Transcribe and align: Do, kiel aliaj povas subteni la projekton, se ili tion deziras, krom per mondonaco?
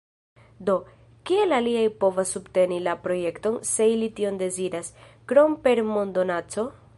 Do, 0.69 0.75
kiel 1.29 1.53
aliaj 1.57 1.83
povas 2.03 2.31
subteni 2.37 2.79
la 2.87 2.95
projekton, 3.03 3.59
se 3.73 3.87
ili 3.97 4.09
tion 4.21 4.41
deziras, 4.43 4.91
krom 5.33 5.59
per 5.69 5.85
mondonaco? 5.93 6.67